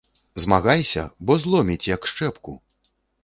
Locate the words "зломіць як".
1.45-2.09